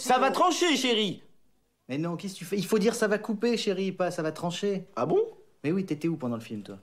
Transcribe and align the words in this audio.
Ça 0.00 0.18
va 0.18 0.30
trancher, 0.30 0.76
chérie. 0.76 1.22
Mais 1.88 1.98
non, 1.98 2.16
qu'est-ce 2.16 2.34
que 2.34 2.38
tu 2.38 2.44
fais? 2.44 2.56
Il 2.56 2.64
faut 2.64 2.78
dire 2.78 2.94
ça 2.94 3.06
va 3.06 3.18
couper, 3.18 3.56
chérie, 3.56 3.92
pas 3.92 4.10
ça 4.10 4.22
va 4.22 4.32
trancher. 4.32 4.86
Ah 4.96 5.06
bon? 5.06 5.20
Mais 5.62 5.72
oui, 5.72 5.84
t'étais 5.84 6.08
où 6.08 6.16
pendant 6.16 6.36
le 6.36 6.42
film, 6.42 6.62
toi? 6.62 6.78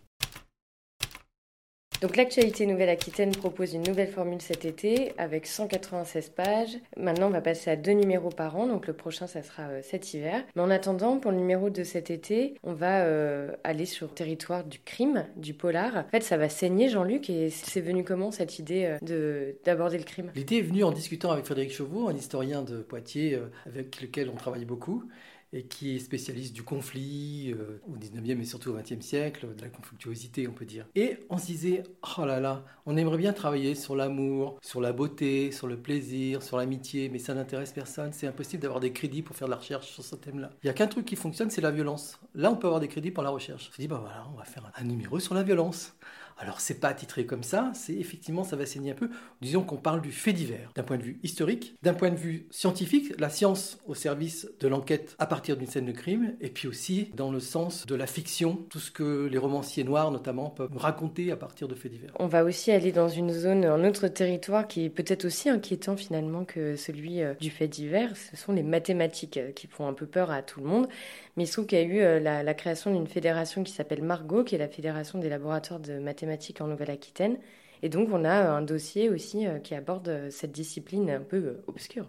Donc 1.99 2.15
l'actualité 2.15 2.67
Nouvelle-Aquitaine 2.67 3.31
propose 3.31 3.73
une 3.73 3.81
nouvelle 3.81 4.09
formule 4.09 4.39
cet 4.39 4.65
été 4.65 5.13
avec 5.17 5.47
196 5.47 6.29
pages. 6.29 6.77
Maintenant, 6.95 7.27
on 7.27 7.31
va 7.31 7.41
passer 7.41 7.71
à 7.71 7.75
deux 7.75 7.93
numéros 7.93 8.29
par 8.29 8.55
an, 8.55 8.67
donc 8.67 8.85
le 8.85 8.93
prochain, 8.93 9.25
ça 9.25 9.41
sera 9.41 9.63
euh, 9.63 9.79
cet 9.81 10.13
hiver. 10.13 10.43
Mais 10.55 10.61
en 10.61 10.69
attendant, 10.69 11.17
pour 11.17 11.31
le 11.31 11.37
numéro 11.37 11.71
de 11.71 11.83
cet 11.83 12.11
été, 12.11 12.53
on 12.61 12.73
va 12.73 13.01
euh, 13.01 13.51
aller 13.63 13.85
sur 13.85 14.07
le 14.07 14.13
territoire 14.13 14.63
du 14.63 14.77
crime, 14.77 15.25
du 15.37 15.55
polar. 15.55 16.05
En 16.07 16.09
fait, 16.11 16.21
ça 16.21 16.37
va 16.37 16.49
saigner, 16.49 16.87
Jean-Luc, 16.87 17.31
et 17.31 17.49
c'est 17.49 17.81
venu 17.81 18.03
comment 18.03 18.29
cette 18.29 18.59
idée 18.59 18.85
euh, 18.85 18.97
de 19.01 19.55
d'aborder 19.65 19.97
le 19.97 20.03
crime? 20.03 20.31
L'idée 20.35 20.57
est 20.57 20.61
venue 20.61 20.83
en 20.83 20.91
discutant 20.91 21.31
avec 21.31 21.45
Frédéric 21.45 21.73
Chauveau, 21.73 22.09
un 22.09 22.15
historien 22.15 22.61
de 22.61 22.77
Poitiers 22.77 23.33
euh, 23.33 23.47
avec 23.65 24.01
lequel 24.01 24.29
on 24.29 24.35
travaille 24.35 24.65
beaucoup 24.65 25.03
et 25.53 25.63
qui 25.63 25.95
est 25.95 25.99
spécialiste 25.99 26.53
du 26.53 26.63
conflit 26.63 27.53
euh, 27.53 27.81
au 27.87 27.95
19e 27.95 28.41
et 28.41 28.45
surtout 28.45 28.71
au 28.71 28.77
20e 28.77 29.01
siècle, 29.01 29.47
de 29.55 29.61
la 29.61 29.69
conflictuosité 29.69 30.47
on 30.47 30.51
peut 30.51 30.65
dire. 30.65 30.85
Et 30.95 31.17
on 31.29 31.37
se 31.37 31.45
disait, 31.45 31.83
oh 32.17 32.25
là 32.25 32.39
là, 32.39 32.65
on 32.85 32.97
aimerait 32.97 33.17
bien 33.17 33.33
travailler 33.33 33.75
sur 33.75 33.95
l'amour, 33.95 34.59
sur 34.61 34.81
la 34.81 34.93
beauté, 34.93 35.51
sur 35.51 35.67
le 35.67 35.77
plaisir, 35.77 36.43
sur 36.43 36.57
l'amitié, 36.57 37.09
mais 37.09 37.19
ça 37.19 37.33
n'intéresse 37.33 37.71
personne, 37.71 38.11
c'est 38.13 38.27
impossible 38.27 38.61
d'avoir 38.61 38.79
des 38.79 38.91
crédits 38.91 39.21
pour 39.21 39.35
faire 39.35 39.47
de 39.47 39.51
la 39.51 39.57
recherche 39.57 39.87
sur 39.87 40.03
ce 40.03 40.15
thème-là. 40.15 40.49
Il 40.63 40.67
n'y 40.67 40.69
a 40.69 40.73
qu'un 40.73 40.87
truc 40.87 41.05
qui 41.05 41.15
fonctionne, 41.15 41.49
c'est 41.49 41.61
la 41.61 41.71
violence. 41.71 42.19
Là 42.35 42.51
on 42.51 42.55
peut 42.55 42.67
avoir 42.67 42.81
des 42.81 42.87
crédits 42.87 43.11
pour 43.11 43.23
la 43.23 43.29
recherche. 43.29 43.67
On 43.69 43.73
se 43.73 43.81
dit, 43.81 43.87
bah 43.87 43.99
voilà, 44.01 44.27
on 44.33 44.37
va 44.37 44.43
faire 44.43 44.71
un 44.75 44.83
numéro 44.83 45.19
sur 45.19 45.33
la 45.33 45.43
violence. 45.43 45.95
Alors 46.39 46.61
c'est 46.61 46.79
pas 46.79 46.93
titré 46.93 47.25
comme 47.25 47.43
ça, 47.43 47.71
c'est 47.73 47.95
effectivement 47.95 48.43
ça 48.43 48.55
va 48.55 48.65
saigner 48.65 48.91
un 48.91 48.95
peu. 48.95 49.09
Disons 49.41 49.63
qu'on 49.63 49.77
parle 49.77 50.01
du 50.01 50.11
fait 50.11 50.33
divers, 50.33 50.71
d'un 50.75 50.83
point 50.83 50.97
de 50.97 51.03
vue 51.03 51.19
historique, 51.23 51.75
d'un 51.81 51.95
point 51.95 52.11
de 52.11 52.15
vue 52.15 52.47
scientifique, 52.51 53.19
la 53.19 53.29
science 53.29 53.79
au 53.87 53.95
service 53.95 54.47
de 54.59 54.67
l'enquête 54.67 55.15
à 55.17 55.25
partir 55.25 55.57
d'une 55.57 55.67
scène 55.67 55.85
de 55.85 55.91
crime, 55.91 56.35
et 56.39 56.49
puis 56.49 56.67
aussi 56.67 57.09
dans 57.15 57.31
le 57.31 57.39
sens 57.39 57.87
de 57.87 57.95
la 57.95 58.05
fiction, 58.05 58.59
tout 58.69 58.79
ce 58.79 58.91
que 58.91 59.25
les 59.25 59.37
romanciers 59.39 59.83
noirs 59.83 60.11
notamment 60.11 60.51
peuvent 60.51 60.77
raconter 60.77 61.31
à 61.31 61.37
partir 61.37 61.67
de 61.67 61.73
faits 61.73 61.91
divers. 61.91 62.11
On 62.19 62.27
va 62.27 62.43
aussi 62.43 62.71
aller 62.71 62.91
dans 62.91 63.09
une 63.09 63.31
zone, 63.31 63.65
un 63.65 63.83
autre 63.83 64.07
territoire 64.07 64.67
qui 64.67 64.85
est 64.85 64.89
peut-être 64.89 65.25
aussi 65.25 65.49
inquiétant 65.49 65.97
finalement 65.97 66.45
que 66.45 66.75
celui 66.75 67.23
euh, 67.23 67.33
du 67.39 67.49
fait 67.49 67.67
divers. 67.67 68.15
Ce 68.15 68.37
sont 68.37 68.53
les 68.53 68.63
mathématiques 68.63 69.37
euh, 69.37 69.51
qui 69.51 69.65
font 69.65 69.87
un 69.87 69.93
peu 69.93 70.05
peur 70.05 70.29
à 70.29 70.43
tout 70.43 70.59
le 70.59 70.67
monde. 70.67 70.87
Mais 71.35 71.43
il 71.43 71.47
se 71.47 71.53
trouve 71.53 71.65
qu'il 71.65 71.79
y 71.79 71.81
a 71.81 71.85
eu 71.85 71.99
euh, 71.99 72.19
la, 72.19 72.43
la 72.43 72.53
création 72.53 72.91
d'une 72.93 73.07
fédération 73.07 73.63
qui 73.63 73.71
s'appelle 73.71 74.03
Margot, 74.03 74.43
qui 74.43 74.55
est 74.55 74.59
la 74.59 74.67
fédération 74.67 75.19
des 75.19 75.29
laboratoires 75.29 75.79
de 75.79 75.99
mathématiques 75.99 76.26
en 76.61 76.67
Nouvelle-Aquitaine. 76.67 77.37
Et 77.83 77.89
donc 77.89 78.09
on 78.11 78.25
a 78.25 78.49
un 78.49 78.61
dossier 78.61 79.09
aussi 79.09 79.45
euh, 79.45 79.59
qui 79.59 79.75
aborde 79.75 80.07
euh, 80.09 80.29
cette 80.31 80.51
discipline 80.51 81.09
un 81.09 81.21
peu 81.21 81.37
euh, 81.37 81.63
obscure. 81.67 82.07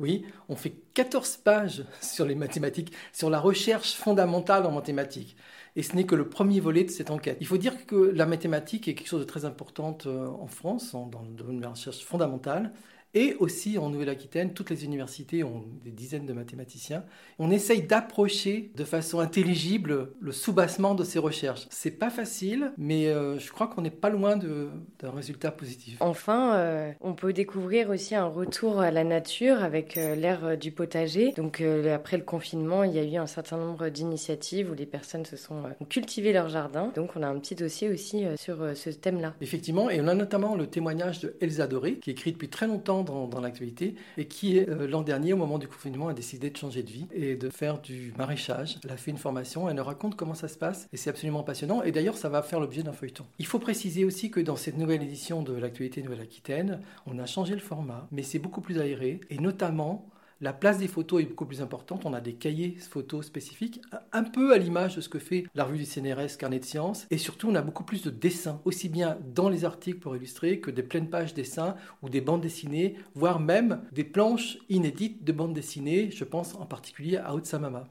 Oui, 0.00 0.24
on 0.48 0.56
fait 0.56 0.74
14 0.94 1.36
pages 1.38 1.84
sur 2.00 2.24
les 2.24 2.34
mathématiques, 2.34 2.92
sur 3.12 3.30
la 3.30 3.38
recherche 3.38 3.94
fondamentale 3.94 4.66
en 4.66 4.72
mathématiques. 4.72 5.36
Et 5.76 5.82
ce 5.82 5.94
n'est 5.96 6.04
que 6.04 6.14
le 6.14 6.28
premier 6.28 6.60
volet 6.60 6.84
de 6.84 6.90
cette 6.90 7.10
enquête. 7.10 7.36
Il 7.40 7.46
faut 7.46 7.58
dire 7.58 7.86
que 7.86 7.96
la 7.96 8.26
mathématique 8.26 8.88
est 8.88 8.94
quelque 8.94 9.08
chose 9.08 9.20
de 9.20 9.26
très 9.26 9.44
important 9.44 9.98
en 10.06 10.46
France, 10.46 10.92
dans 10.92 11.22
le 11.22 11.34
domaine 11.34 11.56
de 11.56 11.62
la 11.62 11.70
recherche 11.70 12.04
fondamentale. 12.04 12.72
Et 13.14 13.36
aussi 13.38 13.78
en 13.78 13.90
Nouvelle-Aquitaine, 13.90 14.54
toutes 14.54 14.70
les 14.70 14.84
universités 14.84 15.44
ont 15.44 15.64
des 15.84 15.92
dizaines 15.92 16.26
de 16.26 16.32
mathématiciens. 16.32 17.04
On 17.38 17.52
essaye 17.52 17.82
d'approcher 17.82 18.72
de 18.74 18.82
façon 18.82 19.20
intelligible 19.20 20.10
le 20.20 20.32
soubassement 20.32 20.96
de 20.96 21.04
ces 21.04 21.20
recherches. 21.20 21.68
C'est 21.70 21.92
pas 21.92 22.10
facile, 22.10 22.72
mais 22.76 23.06
euh, 23.06 23.38
je 23.38 23.52
crois 23.52 23.68
qu'on 23.68 23.82
n'est 23.82 23.90
pas 23.90 24.10
loin 24.10 24.36
d'un 24.36 25.10
résultat 25.10 25.52
positif. 25.52 25.96
Enfin, 26.00 26.56
euh, 26.56 26.92
on 27.00 27.14
peut 27.14 27.32
découvrir 27.32 27.90
aussi 27.90 28.16
un 28.16 28.26
retour 28.26 28.80
à 28.80 28.90
la 28.90 29.04
nature 29.04 29.62
avec 29.62 29.96
euh, 29.96 30.16
l'ère 30.16 30.58
du 30.58 30.72
potager. 30.72 31.32
Donc 31.36 31.62
après 31.92 32.16
le 32.16 32.24
confinement, 32.24 32.82
il 32.82 32.94
y 32.94 32.98
a 32.98 33.04
eu 33.04 33.16
un 33.16 33.28
certain 33.28 33.58
nombre 33.58 33.90
d'initiatives 33.90 34.72
où 34.72 34.74
les 34.74 34.86
personnes 34.86 35.24
se 35.24 35.36
sont 35.36 35.62
ont 35.80 35.84
cultivé 35.84 36.32
leur 36.32 36.48
jardin. 36.48 36.90
Donc 36.96 37.12
on 37.14 37.22
a 37.22 37.28
un 37.28 37.38
petit 37.38 37.54
dossier 37.54 37.88
aussi 37.88 38.24
sur 38.36 38.56
ce 38.74 38.90
thème-là. 38.90 39.34
Effectivement, 39.40 39.88
et 39.88 40.00
on 40.00 40.08
a 40.08 40.14
notamment 40.14 40.56
le 40.56 40.66
témoignage 40.66 41.20
de 41.20 41.36
Elsa 41.40 41.68
Doré, 41.68 41.98
qui 41.98 42.10
écrit 42.10 42.32
depuis 42.32 42.48
très 42.48 42.66
longtemps 42.66 43.03
dans, 43.04 43.40
l'actualité 43.40 43.94
et 44.16 44.26
qui, 44.26 44.58
euh, 44.58 44.86
l'an 44.86 45.02
dernier, 45.02 45.32
au 45.32 45.36
moment 45.36 45.58
du 45.58 45.68
confinement, 45.68 46.08
a 46.08 46.14
décidé 46.14 46.50
de 46.50 46.56
changer 46.56 46.82
de 46.82 46.90
vie 46.90 47.06
et 47.12 47.36
de 47.36 47.50
faire 47.50 47.80
du 47.80 48.12
maraîchage. 48.16 48.78
Elle 48.84 48.92
a 48.92 48.96
fait 48.96 49.10
une 49.10 49.18
formation, 49.18 49.68
elle 49.68 49.76
nous 49.76 49.84
raconte 49.84 50.16
comment 50.16 50.34
ça 50.34 50.48
se 50.48 50.58
passe 50.58 50.88
et 50.92 50.96
c'est 50.96 51.10
absolument 51.10 51.42
passionnant. 51.42 51.82
Et 51.82 51.92
d'ailleurs, 51.92 52.16
ça 52.16 52.28
va 52.28 52.42
faire 52.42 52.60
l'objet 52.60 52.82
d'un 52.82 52.92
feuilleton. 52.92 53.24
Il 53.38 53.46
faut 53.46 53.58
préciser 53.58 54.04
aussi 54.04 54.30
que 54.30 54.40
dans 54.40 54.56
cette 54.56 54.78
nouvelle 54.78 55.02
édition 55.02 55.42
de 55.42 55.52
l'actualité 55.52 56.02
Nouvelle-Aquitaine, 56.02 56.80
on 57.06 57.18
a 57.18 57.26
changé 57.26 57.54
le 57.54 57.60
format, 57.60 58.06
mais 58.10 58.22
c'est 58.22 58.38
beaucoup 58.38 58.60
plus 58.60 58.78
aéré 58.78 59.20
et 59.30 59.38
notamment 59.38 60.06
la 60.44 60.52
place 60.52 60.76
des 60.76 60.88
photos 60.88 61.22
est 61.22 61.24
beaucoup 61.24 61.46
plus 61.46 61.62
importante. 61.62 62.04
On 62.04 62.12
a 62.12 62.20
des 62.20 62.34
cahiers 62.34 62.76
photos 62.78 63.24
spécifiques, 63.24 63.80
un 64.12 64.24
peu 64.24 64.52
à 64.52 64.58
l'image 64.58 64.94
de 64.94 65.00
ce 65.00 65.08
que 65.08 65.18
fait 65.18 65.46
la 65.54 65.64
revue 65.64 65.78
du 65.78 65.86
CNRS 65.86 66.36
Carnet 66.38 66.58
de 66.58 66.66
Sciences. 66.66 67.06
Et 67.10 67.16
surtout, 67.16 67.48
on 67.48 67.54
a 67.54 67.62
beaucoup 67.62 67.82
plus 67.82 68.02
de 68.02 68.10
dessins, 68.10 68.60
aussi 68.66 68.90
bien 68.90 69.16
dans 69.34 69.48
les 69.48 69.64
articles 69.64 70.00
pour 70.00 70.14
illustrer 70.14 70.60
que 70.60 70.70
des 70.70 70.82
pleines 70.82 71.08
pages 71.08 71.32
dessins 71.32 71.76
ou 72.02 72.10
des 72.10 72.20
bandes 72.20 72.42
dessinées, 72.42 72.96
voire 73.14 73.40
même 73.40 73.80
des 73.92 74.04
planches 74.04 74.58
inédites 74.68 75.24
de 75.24 75.32
bandes 75.32 75.54
dessinées. 75.54 76.10
Je 76.10 76.24
pense 76.24 76.54
en 76.56 76.66
particulier 76.66 77.16
à 77.16 77.34
Otsamama. 77.34 77.88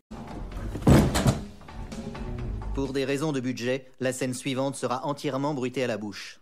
Pour 2.75 2.94
des 2.94 3.06
raisons 3.06 3.31
de 3.31 3.40
budget, 3.40 3.88
la 4.00 4.14
scène 4.14 4.35
suivante 4.35 4.75
sera 4.75 5.08
entièrement 5.08 5.56
bruitée 5.56 5.84
à 5.84 5.88
la 5.88 5.97
bouche. 5.97 6.40